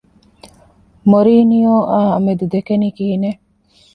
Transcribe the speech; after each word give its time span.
މޮރިީނިއޯއާ 1.09 2.01
މެދު 2.25 2.45
ދެކެނީ 2.53 2.87
ކިހިނެއް؟ 2.97 3.41